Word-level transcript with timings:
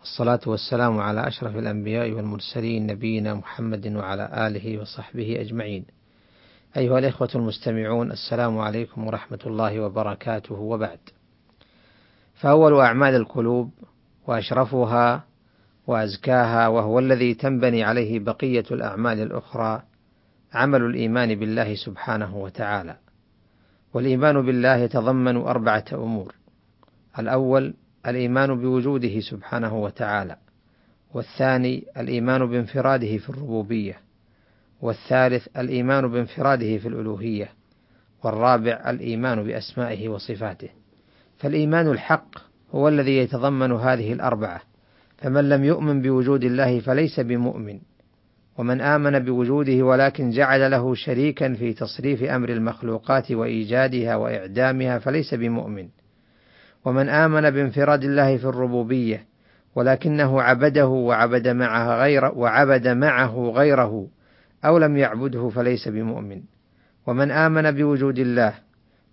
والصلاة 0.00 0.40
والسلام 0.46 0.98
على 0.98 1.28
أشرف 1.28 1.56
الأنبياء 1.56 2.10
والمرسلين 2.10 2.86
نبينا 2.86 3.34
محمد 3.34 3.86
وعلى 3.86 4.46
آله 4.46 4.80
وصحبه 4.80 5.40
أجمعين. 5.40 5.84
أيها 6.76 6.98
الإخوة 6.98 7.28
المستمعون 7.34 8.12
السلام 8.12 8.58
عليكم 8.58 9.06
ورحمة 9.06 9.38
الله 9.46 9.80
وبركاته 9.80 10.54
وبعد. 10.54 10.98
فأول 12.34 12.80
أعمال 12.80 13.14
القلوب 13.14 13.70
وأشرفها 14.26 15.24
وأزكاها 15.86 16.68
وهو 16.68 16.98
الذي 16.98 17.34
تنبني 17.34 17.84
عليه 17.84 18.18
بقية 18.18 18.64
الأعمال 18.70 19.20
الأخرى 19.22 19.82
عمل 20.54 20.82
الإيمان 20.82 21.34
بالله 21.34 21.74
سبحانه 21.74 22.36
وتعالى. 22.36 22.96
والإيمان 23.94 24.46
بالله 24.46 24.76
يتضمن 24.76 25.36
أربعة 25.36 25.84
أمور. 25.92 26.34
الأول 27.18 27.74
الإيمان 28.06 28.60
بوجوده 28.60 29.20
سبحانه 29.20 29.82
وتعالى، 29.82 30.36
والثاني 31.14 31.84
الإيمان 31.96 32.46
بانفراده 32.46 33.18
في 33.18 33.28
الربوبية، 33.28 34.00
والثالث 34.80 35.48
الإيمان 35.58 36.08
بانفراده 36.08 36.78
في 36.78 36.88
الألوهية، 36.88 37.48
والرابع 38.24 38.90
الإيمان 38.90 39.42
بأسمائه 39.42 40.08
وصفاته. 40.08 40.68
فالإيمان 41.38 41.90
الحق 41.90 42.38
هو 42.74 42.88
الذي 42.88 43.16
يتضمن 43.16 43.72
هذه 43.72 44.12
الأربعة، 44.12 44.60
فمن 45.18 45.48
لم 45.48 45.64
يؤمن 45.64 46.02
بوجود 46.02 46.44
الله 46.44 46.80
فليس 46.80 47.20
بمؤمن، 47.20 47.80
ومن 48.58 48.80
آمن 48.80 49.18
بوجوده 49.18 49.82
ولكن 49.82 50.30
جعل 50.30 50.70
له 50.70 50.94
شريكا 50.94 51.54
في 51.54 51.72
تصريف 51.72 52.22
أمر 52.22 52.48
المخلوقات 52.48 53.32
وإيجادها 53.32 54.16
وإعدامها 54.16 54.98
فليس 54.98 55.34
بمؤمن. 55.34 55.88
ومن 56.84 57.08
آمن 57.08 57.50
بانفراد 57.50 58.04
الله 58.04 58.36
في 58.36 58.44
الربوبية 58.44 59.24
ولكنه 59.74 60.42
عبده 60.42 60.86
وعبد 60.86 61.48
معه 61.48 62.00
غير 62.00 62.24
وعبد 62.24 62.88
معه 62.88 63.50
غيره 63.50 64.06
أو 64.64 64.78
لم 64.78 64.96
يعبده 64.96 65.48
فليس 65.48 65.88
بمؤمن. 65.88 66.42
ومن 67.06 67.30
آمن 67.30 67.70
بوجود 67.70 68.18
الله 68.18 68.54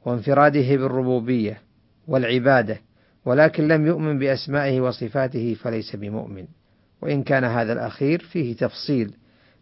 وانفراده 0.06 0.76
بالربوبية 0.76 1.62
والعبادة 2.08 2.78
ولكن 3.26 3.68
لم 3.68 3.86
يؤمن 3.86 4.20
بأسمائه 4.20 4.82
وصفاته 4.82 5.54
فليس 5.54 5.96
بمؤمن. 5.96 6.46
وإن 7.02 7.24
كان 7.24 7.44
هذا 7.44 7.74
الأخير 7.74 8.20
فيه 8.20 8.56
تفصيل 8.56 9.14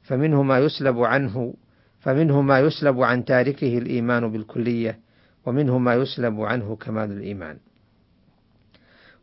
فمنه 0.04 0.44
ما 0.44 0.59
يسلب 0.59 1.00
عنه 1.00 1.54
فمنه 2.00 2.42
ما 2.42 2.59
يسلب 2.59 3.02
عن 3.02 3.26
تاركه 3.26 3.78
الإيمان 3.78 4.31
بالكلية 4.31 5.00
ومنه 5.46 5.78
ما 5.78 5.96
يسلب 5.96 6.42
عنه 6.42 6.76
كمال 6.76 7.12
الإيمان. 7.12 7.58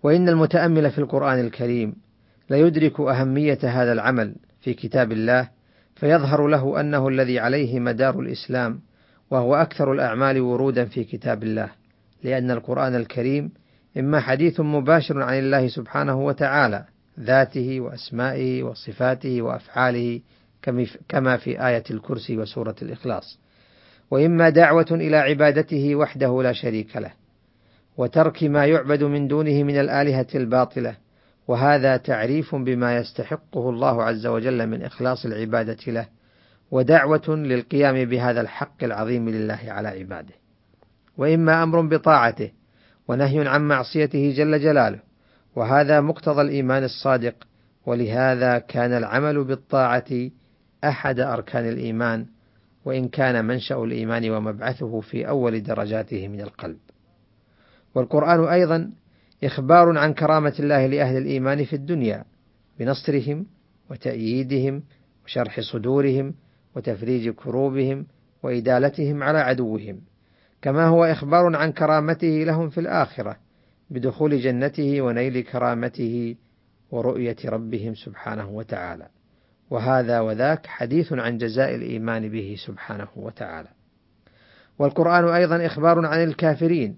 وإن 0.03 0.29
المتأمل 0.29 0.91
في 0.91 0.99
القرآن 0.99 1.41
الكريم 1.41 1.95
ليدرك 2.51 3.01
أهمية 3.01 3.59
هذا 3.63 3.93
العمل 3.93 4.35
في 4.61 4.75
كتاب 4.75 5.13
الله 5.13 5.49
فيظهر 5.97 6.47
له 6.47 6.81
أنه 6.81 7.09
الذي 7.09 7.39
عليه 7.39 7.81
مدار 7.81 8.21
الإسلام 8.21 8.81
وهو 9.31 9.55
أكثر 9.55 9.93
الأعمال 9.93 10.41
ورودا 10.41 10.85
في 10.85 11.05
كتاب 11.05 11.43
الله 11.43 11.69
لأن 12.23 12.51
القرآن 12.51 12.95
الكريم 12.95 13.51
إما 13.99 14.21
حديث 14.21 14.61
مباشر 14.61 15.23
عن 15.23 15.39
الله 15.39 15.69
سبحانه 15.69 16.21
وتعالى 16.25 16.85
ذاته 17.21 17.81
وأسمائه 17.81 18.63
وصفاته 18.63 19.43
وأفعاله 19.43 20.21
كما 21.09 21.37
في 21.37 21.67
آية 21.67 21.85
الكرسي 21.91 22.37
وسورة 22.37 22.75
الإخلاص 22.83 23.39
وإما 24.11 24.49
دعوة 24.49 24.87
إلى 24.91 25.17
عبادته 25.17 25.97
وحده 25.97 26.43
لا 26.43 26.53
شريك 26.53 26.97
له. 26.97 27.20
وترك 27.97 28.45
ما 28.45 28.67
يعبد 28.67 29.05
من 29.05 29.29
دونه 29.29 29.63
من 29.63 29.81
الآلهة 29.81 30.27
الباطلة. 30.35 30.95
وهذا 31.49 31.97
تعريف 31.97 32.55
بما 32.55 32.97
يستحقه 32.97 33.71
الله 33.71 34.03
عز 34.03 34.27
وجل 34.27 34.67
من 34.67 34.83
إخلاص 34.83 35.27
العبادة 35.27 35.93
له. 35.93 36.07
ودعوة 36.71 37.29
للقيام 37.29 38.05
بهذا 38.05 38.41
الحق 38.41 38.85
العظيم 38.85 39.29
لله 39.29 39.59
على 39.67 39.89
عباده. 39.89 40.35
وإما 41.17 41.63
أمر 41.63 41.81
بطاعته 41.81 42.51
ونهي 43.09 43.49
عن 43.49 43.69
معصيته 43.69 44.35
جل 44.37 44.61
جلاله. 44.61 44.99
وهذا 45.57 46.01
مقتضى 46.01 46.43
الإيمان 46.43 46.85
الصادق. 46.85 47.35
ولهذا 47.87 48.59
كان 48.59 48.93
العمل 48.93 49.45
بالطاعة 49.45 50.31
أحد 50.85 51.21
أركان 51.21 51.69
الإيمان. 51.69 52.27
وإن 52.85 53.09
كان 53.09 53.45
منشأ 53.45 53.85
الإيمان 53.85 54.31
ومبعثه 54.31 55.01
في 55.01 55.29
أول 55.29 55.63
درجاته 55.63 56.29
من 56.29 56.41
القلب. 56.41 56.79
والقرآن 57.95 58.45
أيضا 58.45 58.91
إخبار 59.45 59.99
عن 59.99 60.15
كرامة 60.15 60.55
الله 60.61 60.87
لأهل 60.87 61.17
الإيمان 61.17 61.65
في 61.65 61.77
الدنيا 61.77 62.25
بنصرهم 62.79 63.47
وتأييدهم 63.91 64.83
وشرح 65.25 65.61
صدورهم 65.61 66.35
وتفريج 66.77 67.31
كروبهم 67.31 68.07
وإدالتهم 68.43 69.23
على 69.23 69.39
عدوهم 69.39 70.01
كما 70.63 70.87
هو 70.87 71.05
إخبار 71.05 71.57
عن 71.57 71.73
كرامته 71.73 72.45
لهم 72.45 72.69
في 72.69 72.81
الآخرة 72.81 73.37
بدخول 73.91 74.41
جنته 74.41 75.01
ونيل 75.01 75.41
كرامته 75.41 76.37
ورؤية 76.91 77.37
ربهم 77.45 77.95
سبحانه 77.95 78.49
وتعالى. 78.51 79.07
وهذا 79.71 80.21
وذاك 80.21 80.67
حديث 80.67 81.13
عن 81.13 81.39
جزاء 81.39 81.75
الإيمان 81.75 82.29
به 82.29 82.57
سبحانه 82.67 83.09
وتعالى. 83.17 83.69
والقرآن 84.79 85.29
أيضا 85.29 85.67
إخبار 85.67 86.07
عن 86.07 86.25
الكافرين 86.25 86.97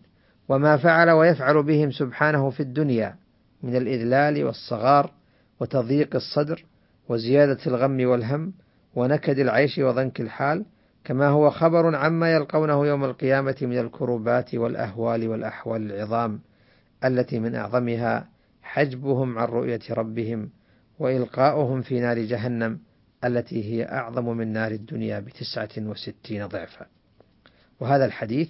وما 0.48 0.76
فعل 0.76 1.10
ويفعل 1.10 1.62
بهم 1.62 1.90
سبحانه 1.90 2.50
في 2.50 2.60
الدنيا 2.60 3.16
من 3.62 3.76
الإذلال 3.76 4.44
والصغار 4.44 5.10
وتضييق 5.60 6.14
الصدر 6.14 6.64
وزيادة 7.08 7.58
الغم 7.66 8.06
والهم 8.06 8.52
ونكد 8.94 9.38
العيش 9.38 9.78
وضنك 9.78 10.20
الحال 10.20 10.64
كما 11.04 11.28
هو 11.28 11.50
خبر 11.50 11.96
عما 11.96 12.32
يلقونه 12.32 12.86
يوم 12.86 13.04
القيامة 13.04 13.56
من 13.62 13.78
الكروبات 13.78 14.54
والأهوال 14.54 15.28
والأحوال 15.28 15.92
العظام 15.92 16.40
التي 17.04 17.38
من 17.38 17.54
أعظمها 17.54 18.28
حجبهم 18.62 19.38
عن 19.38 19.46
رؤية 19.46 19.80
ربهم 19.90 20.50
وإلقاؤهم 20.98 21.82
في 21.82 22.00
نار 22.00 22.18
جهنم 22.18 22.78
التي 23.24 23.64
هي 23.64 23.84
أعظم 23.84 24.36
من 24.36 24.52
نار 24.52 24.70
الدنيا 24.72 25.20
بتسعة 25.20 25.68
وستين 25.78 26.46
ضعفا. 26.46 26.86
وهذا 27.80 28.04
الحديث 28.04 28.48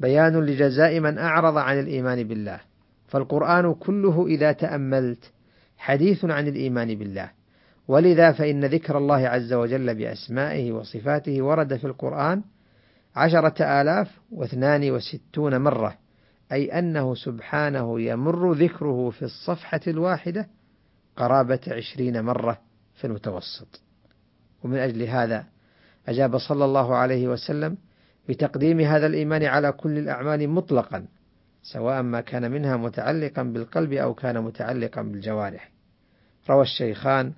بيان 0.00 0.40
لجزاء 0.40 1.00
من 1.00 1.18
أعرض 1.18 1.56
عن 1.58 1.80
الإيمان 1.80 2.24
بالله. 2.24 2.60
فالقرآن 3.08 3.74
كله 3.74 4.26
إذا 4.26 4.52
تأملت 4.52 5.32
حديث 5.78 6.24
عن 6.24 6.48
الإيمان 6.48 6.94
بالله. 6.94 7.30
ولذا 7.88 8.32
فإن 8.32 8.64
ذكر 8.64 8.98
الله 8.98 9.28
عز 9.28 9.52
وجل 9.52 9.94
بأسمائه 9.94 10.72
وصفاته 10.72 11.42
ورد 11.42 11.76
في 11.76 11.86
القرآن 11.86 12.42
عشرة 13.16 13.80
آلاف 13.80 14.20
واثنان 14.32 14.90
وستون 14.90 15.60
مرة 15.60 15.98
أي 16.52 16.78
أنه 16.78 17.14
سبحانه 17.14 18.00
يمر 18.00 18.52
ذكره 18.52 19.10
في 19.10 19.22
الصفحة 19.22 19.80
الواحدة 19.86 20.48
قرابة 21.16 21.60
عشرين 21.68 22.24
مرة 22.24 22.58
في 22.94 23.06
المتوسط. 23.06 23.80
ومن 24.64 24.78
أجل 24.78 25.02
هذا 25.02 25.44
أجاب 26.08 26.38
صلى 26.38 26.64
الله 26.64 26.96
عليه 26.96 27.28
وسلم 27.28 27.76
بتقديم 28.28 28.80
هذا 28.80 29.06
الإيمان 29.06 29.44
على 29.44 29.72
كل 29.72 29.98
الأعمال 29.98 30.48
مطلقا 30.48 31.06
سواء 31.62 32.02
ما 32.02 32.20
كان 32.20 32.50
منها 32.50 32.76
متعلقا 32.76 33.42
بالقلب 33.42 33.92
أو 33.92 34.14
كان 34.14 34.42
متعلقا 34.42 35.02
بالجوارح. 35.02 35.70
روى 36.50 36.62
الشيخان 36.62 37.32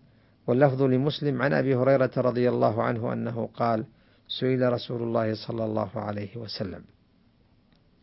واللفظ 0.47 0.83
لمسلم 0.83 1.43
عن 1.43 1.53
أبي 1.53 1.75
هريرة 1.75 2.11
رضي 2.17 2.49
الله 2.49 2.83
عنه 2.83 3.13
أنه 3.13 3.49
قال 3.55 3.85
سئل 4.29 4.73
رسول 4.73 5.03
الله 5.03 5.35
صلى 5.35 5.65
الله 5.65 5.91
عليه 5.95 6.37
وسلم 6.37 6.85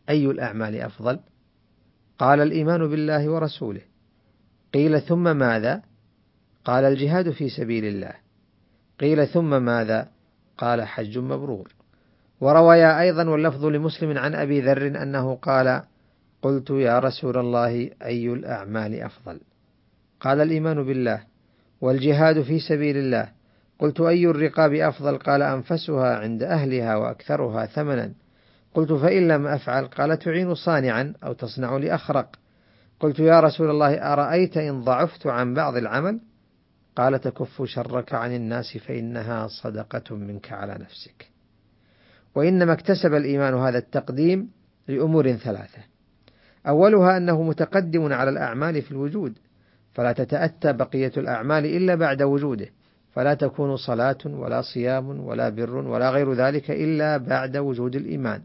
أي 0.08 0.26
الأعمال 0.26 0.76
أفضل؟ 0.80 1.20
قال 2.18 2.40
الإيمان 2.40 2.88
بالله 2.88 3.28
ورسوله 3.30 3.80
قيل 4.74 5.00
ثم 5.00 5.36
ماذا؟ 5.36 5.82
قال 6.64 6.84
الجهاد 6.84 7.30
في 7.30 7.48
سبيل 7.48 7.84
الله 7.84 8.14
قيل 9.00 9.26
ثم 9.26 9.62
ماذا؟ 9.62 10.08
قال 10.58 10.82
حج 10.82 11.18
مبرور 11.18 11.75
ورويا 12.40 13.00
أيضا 13.00 13.28
واللفظ 13.28 13.64
لمسلم 13.64 14.18
عن 14.18 14.34
أبي 14.34 14.60
ذر 14.60 14.86
أنه 14.86 15.34
قال 15.34 15.82
قلت 16.42 16.70
يا 16.70 16.98
رسول 16.98 17.38
الله 17.38 17.90
أي 18.02 18.28
الأعمال 18.28 19.02
أفضل؟ 19.02 19.40
قال 20.20 20.40
الإيمان 20.40 20.84
بالله 20.84 21.20
والجهاد 21.80 22.42
في 22.42 22.60
سبيل 22.60 22.96
الله. 22.96 23.28
قلت 23.78 24.00
أي 24.00 24.26
الرقاب 24.26 24.72
أفضل؟ 24.72 25.18
قال 25.18 25.42
أنفسها 25.42 26.16
عند 26.16 26.42
أهلها 26.42 26.96
وأكثرها 26.96 27.66
ثمنا. 27.66 28.12
قلت 28.74 28.92
فإن 28.92 29.28
لم 29.28 29.46
أفعل؟ 29.46 29.86
قال 29.86 30.18
تعين 30.18 30.54
صانعا 30.54 31.14
أو 31.24 31.32
تصنع 31.32 31.76
لأخرق. 31.76 32.36
قلت 33.00 33.18
يا 33.18 33.40
رسول 33.40 33.70
الله 33.70 34.12
أرأيت 34.12 34.56
إن 34.56 34.80
ضعفت 34.80 35.26
عن 35.26 35.54
بعض 35.54 35.76
العمل؟ 35.76 36.20
قال 36.96 37.20
تكف 37.20 37.62
شرك 37.62 38.14
عن 38.14 38.34
الناس 38.34 38.78
فإنها 38.78 39.46
صدقة 39.46 40.16
منك 40.16 40.52
على 40.52 40.74
نفسك. 40.74 41.35
وإنما 42.36 42.72
اكتسب 42.72 43.14
الإيمان 43.14 43.54
هذا 43.54 43.78
التقديم 43.78 44.50
لأمور 44.88 45.32
ثلاثة. 45.32 45.78
أولها 46.68 47.16
أنه 47.16 47.42
متقدم 47.42 48.12
على 48.12 48.30
الأعمال 48.30 48.82
في 48.82 48.90
الوجود 48.90 49.38
فلا 49.92 50.12
تتأتى 50.12 50.72
بقية 50.72 51.12
الأعمال 51.16 51.66
إلا 51.66 51.94
بعد 51.94 52.22
وجوده 52.22 52.66
فلا 53.12 53.34
تكون 53.34 53.76
صلاة 53.76 54.18
ولا 54.24 54.62
صيام 54.62 55.20
ولا 55.20 55.48
بر 55.48 55.76
ولا 55.76 56.10
غير 56.10 56.32
ذلك 56.32 56.70
إلا 56.70 57.16
بعد 57.16 57.56
وجود 57.56 57.96
الإيمان. 57.96 58.42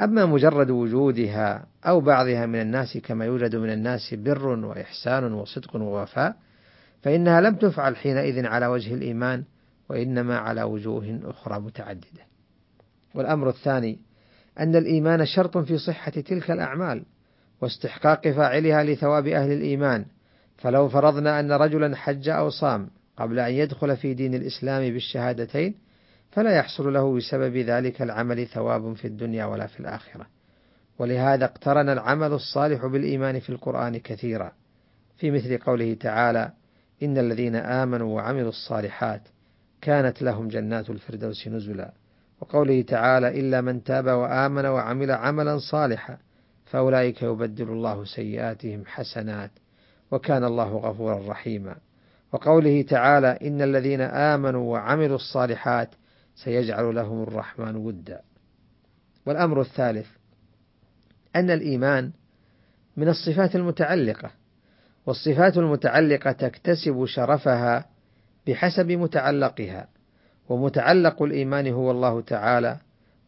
أما 0.00 0.26
مجرد 0.26 0.70
وجودها 0.70 1.66
أو 1.86 2.00
بعضها 2.00 2.46
من 2.46 2.60
الناس 2.60 2.98
كما 2.98 3.24
يوجد 3.24 3.56
من 3.56 3.72
الناس 3.72 4.14
بر 4.14 4.46
وإحسان 4.46 5.32
وصدق 5.32 5.76
ووفاء 5.76 6.36
فإنها 7.02 7.40
لم 7.40 7.54
تفعل 7.54 7.96
حينئذ 7.96 8.46
على 8.46 8.66
وجه 8.66 8.94
الإيمان 8.94 9.44
وإنما 9.88 10.38
على 10.38 10.62
وجوه 10.62 11.20
أخرى 11.24 11.60
متعددة. 11.60 12.35
والأمر 13.16 13.48
الثاني 13.48 13.98
أن 14.60 14.76
الإيمان 14.76 15.26
شرط 15.26 15.58
في 15.58 15.78
صحة 15.78 16.10
تلك 16.10 16.50
الأعمال 16.50 17.04
واستحقاق 17.60 18.28
فاعلها 18.28 18.84
لثواب 18.84 19.26
أهل 19.26 19.52
الإيمان. 19.52 20.04
فلو 20.56 20.88
فرضنا 20.88 21.40
أن 21.40 21.52
رجلا 21.52 21.96
حج 21.96 22.28
أو 22.28 22.50
صام 22.50 22.90
قبل 23.16 23.38
أن 23.38 23.52
يدخل 23.52 23.96
في 23.96 24.14
دين 24.14 24.34
الإسلام 24.34 24.92
بالشهادتين 24.92 25.74
فلا 26.30 26.56
يحصل 26.56 26.92
له 26.92 27.16
بسبب 27.16 27.56
ذلك 27.56 28.02
العمل 28.02 28.46
ثواب 28.46 28.92
في 28.96 29.04
الدنيا 29.04 29.44
ولا 29.44 29.66
في 29.66 29.80
الآخرة. 29.80 30.26
ولهذا 30.98 31.44
اقترن 31.44 31.88
العمل 31.88 32.32
الصالح 32.32 32.86
بالإيمان 32.86 33.40
في 33.40 33.50
القرآن 33.50 33.98
كثيرا. 33.98 34.52
في 35.16 35.30
مثل 35.30 35.58
قوله 35.58 35.94
تعالى 35.94 36.52
إن 37.02 37.18
الذين 37.18 37.56
آمنوا 37.56 38.16
وعملوا 38.16 38.48
الصالحات 38.48 39.22
كانت 39.80 40.22
لهم 40.22 40.48
جنات 40.48 40.90
الفردوس 40.90 41.48
نزلا. 41.48 41.92
وقوله 42.40 42.82
تعالى 42.82 43.40
إلا 43.40 43.60
من 43.60 43.84
تاب 43.84 44.06
وآمن 44.06 44.66
وعمل 44.66 45.10
عملا 45.10 45.58
صالحا 45.58 46.18
فأولئك 46.64 47.22
يبدل 47.22 47.68
الله 47.68 48.04
سيئاتهم 48.04 48.82
حسنات 48.86 49.50
وكان 50.10 50.44
الله 50.44 50.76
غفورا 50.76 51.28
رحيما. 51.28 51.76
وقوله 52.32 52.82
تعالى 52.82 53.38
إن 53.42 53.62
الذين 53.62 54.00
آمنوا 54.00 54.72
وعملوا 54.72 55.16
الصالحات 55.16 55.88
سيجعل 56.34 56.94
لهم 56.94 57.22
الرحمن 57.22 57.76
ودا. 57.76 58.20
والأمر 59.26 59.60
الثالث 59.60 60.06
أن 61.36 61.50
الإيمان 61.50 62.12
من 62.96 63.08
الصفات 63.08 63.56
المتعلقة 63.56 64.30
والصفات 65.06 65.56
المتعلقة 65.56 66.32
تكتسب 66.32 67.04
شرفها 67.04 67.86
بحسب 68.46 68.92
متعلقها. 68.92 69.88
ومتعلق 70.48 71.22
الإيمان 71.22 71.66
هو 71.68 71.90
الله 71.90 72.20
تعالى 72.20 72.78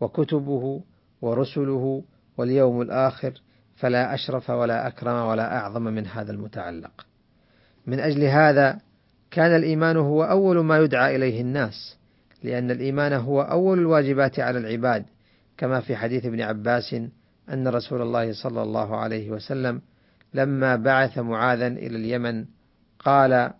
وكتبه 0.00 0.80
ورسله 1.22 2.02
واليوم 2.38 2.82
الآخر 2.82 3.32
فلا 3.76 4.14
أشرف 4.14 4.50
ولا 4.50 4.86
أكرم 4.86 5.26
ولا 5.26 5.58
أعظم 5.58 5.82
من 5.82 6.06
هذا 6.06 6.32
المتعلق. 6.32 7.06
من 7.86 8.00
أجل 8.00 8.24
هذا 8.24 8.78
كان 9.30 9.56
الإيمان 9.56 9.96
هو 9.96 10.24
أول 10.24 10.58
ما 10.64 10.78
يدعى 10.78 11.16
إليه 11.16 11.40
الناس 11.40 11.98
لأن 12.42 12.70
الإيمان 12.70 13.12
هو 13.12 13.42
أول 13.42 13.78
الواجبات 13.78 14.40
على 14.40 14.58
العباد 14.58 15.04
كما 15.56 15.80
في 15.80 15.96
حديث 15.96 16.26
ابن 16.26 16.40
عباس 16.40 16.96
أن 17.52 17.68
رسول 17.68 18.02
الله 18.02 18.32
صلى 18.32 18.62
الله 18.62 18.96
عليه 18.96 19.30
وسلم 19.30 19.80
لما 20.34 20.76
بعث 20.76 21.18
معاذا 21.18 21.66
إلى 21.66 21.96
اليمن 21.96 22.44
قال 22.98 23.50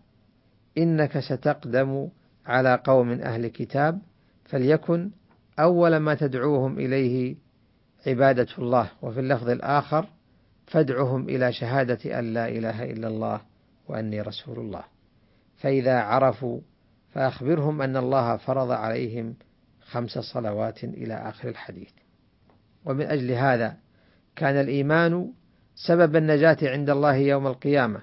إنك 0.79 1.19
ستقدم 1.19 2.09
على 2.49 2.81
قوم 2.85 3.11
أهل 3.11 3.47
كتاب 3.47 3.99
فليكن 4.45 5.11
أول 5.59 5.97
ما 5.97 6.15
تدعوهم 6.15 6.79
إليه 6.79 7.37
عبادة 8.07 8.47
الله. 8.59 8.91
وفي 9.03 9.21
اللفظ 9.21 9.49
الآخر 9.49 10.07
فادعهم 10.67 11.29
إلى 11.29 11.53
شهادة 11.53 12.19
أن 12.19 12.35
لا 12.35 12.49
إله 12.49 12.85
إلا 12.85 13.09
الله 13.09 13.41
وأني 13.89 14.21
رسول 14.21 14.59
الله. 14.59 14.85
فإذا 15.57 16.01
عرفوا 16.01 16.61
فأخبرهم 17.11 17.83
أن 17.83 17.97
الله 17.97 18.37
فرض 18.37 18.71
عليهم 18.71 19.35
خمس 19.81 20.19
صلوات 20.19 20.85
إلى 20.85 21.15
آخر 21.15 21.49
الحديث. 21.49 21.91
ومن 22.85 23.07
أجل 23.07 23.31
هذا 23.31 23.77
كان 24.37 24.55
الإيمان 24.61 25.33
سبب 25.75 26.17
النجاة 26.17 26.59
عند 26.63 26.91
الله 26.91 27.15
يوم 27.15 27.47
القيامة. 27.47 28.01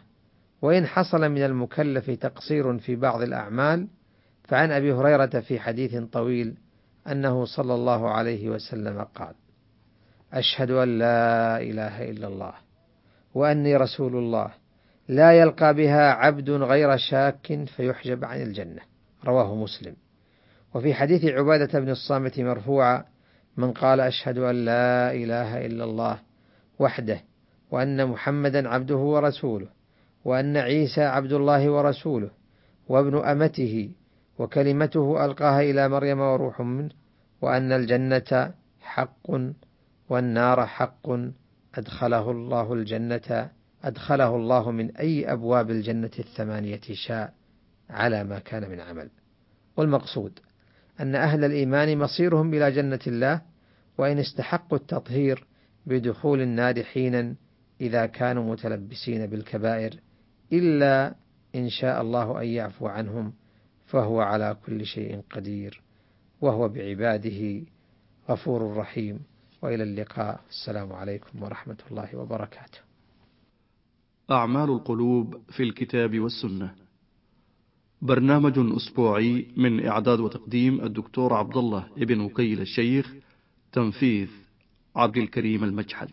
وإن 0.62 0.86
حصل 0.86 1.30
من 1.30 1.44
المكلف 1.44 2.12
تقصير 2.12 2.78
في 2.78 2.96
بعض 2.96 3.22
الأعمال 3.22 3.88
فعن 4.48 4.72
أبي 4.72 4.94
هريرة 4.94 5.26
في 5.40 5.60
حديث 5.60 5.96
طويل 5.96 6.58
أنه 7.12 7.46
صلى 7.46 7.74
الله 7.74 8.10
عليه 8.10 8.50
وسلم 8.50 9.02
قال 9.02 9.36
أشهد 10.34 10.72
أن 10.72 11.00
لا 11.00 11.62
إله 11.62 12.10
إلا 12.10 12.28
الله 12.28 12.54
وأني 13.34 13.76
رسول 13.76 14.16
الله 14.16 14.52
لا 15.08 15.32
يلقى 15.32 15.74
بها 15.74 16.12
عبد 16.12 16.50
غير 16.50 16.98
شاك 16.98 17.66
فيحجب 17.76 18.26
عن 18.26 18.42
الجنة. 18.42 18.82
رواه 19.26 19.56
مسلم. 19.56 19.96
وفي 20.76 20.94
حديث 20.94 21.26
عبادة 21.26 21.80
بن 21.80 21.90
الصامت 21.90 22.40
مرفوعا 22.40 23.06
من 23.58 23.72
قال 23.72 24.00
أشهد 24.00 24.38
أن 24.38 24.66
لا 24.66 25.12
إله 25.12 25.66
إلا 25.66 25.84
الله 25.84 26.20
وحده 26.80 27.22
وأن 27.72 28.08
محمدا 28.08 28.70
عبده 28.70 28.96
ورسوله 28.96 29.68
وأن 30.26 30.58
عيسى 30.58 31.02
عبد 31.02 31.34
الله 31.34 31.70
ورسوله 31.70 32.30
وابن 32.88 33.18
أمته 33.18 33.90
وكلمته 34.38 35.26
ألقاها 35.26 35.62
إلى 35.62 35.90
مريم 35.90 36.20
وروح 36.20 36.62
منه 36.62 36.90
وأن 37.42 37.72
الجنة 37.72 38.54
حق 38.82 39.32
والنار 40.10 40.66
حق 40.66 41.10
أدخله 41.76 42.32
الله 42.32 42.74
الجنة 42.74 43.50
أدخله 43.84 44.36
الله 44.36 44.72
من 44.72 44.96
أي 44.98 45.32
أبواب 45.32 45.72
الجنة 45.72 46.12
الثمانية 46.20 46.82
شاء 46.94 47.34
على 47.90 48.24
ما 48.24 48.40
كان 48.40 48.70
من 48.70 48.80
عمل. 48.80 49.10
والمقصود 49.78 50.40
أن 51.00 51.16
أهل 51.16 51.46
الإيمان 51.46 51.98
مصيرهم 51.98 52.54
إلى 52.54 52.72
جنة 52.72 53.00
الله 53.08 53.42
وإن 53.98 54.20
استحقوا 54.20 54.78
التطهير 54.78 55.48
بدخول 55.86 56.42
النار 56.42 56.84
حينا 56.84 57.36
إذا 57.82 58.06
كانوا 58.06 58.52
متلبسين 58.52 59.26
بالكبائر 59.26 59.94
إلا 60.54 61.16
إن 61.56 61.70
شاء 61.70 62.02
الله 62.02 62.42
أن 62.42 62.48
يعفو 62.48 62.88
عنهم 62.88 63.34
فهو 63.86 64.22
على 64.22 64.58
كل 64.66 64.86
شيء 64.86 65.22
قدير 65.32 65.82
وهو 66.42 66.70
بعباده 66.70 67.62
غفور 68.30 68.78
رحيم 68.78 69.20
وإلى 69.62 69.84
اللقاء 69.84 70.42
السلام 70.50 70.94
عليكم 70.94 71.44
ورحمة 71.44 71.78
الله 71.92 72.16
وبركاته. 72.16 72.80
أعمال 74.32 74.70
القلوب 74.70 75.42
في 75.50 75.64
الكتاب 75.64 76.20
والسنة. 76.20 76.76
برنامج 78.02 78.54
أسبوعي 78.58 79.48
من 79.58 79.86
إعداد 79.86 80.20
وتقديم 80.20 80.82
الدكتور 80.82 81.34
عبد 81.34 81.58
الله 81.58 81.88
ابن 81.98 82.20
وكيل 82.20 82.62
الشيخ 82.62 83.14
تنفيذ 83.72 84.30
عبد 84.96 85.18
الكريم 85.18 85.64
المجحد. 85.64 86.10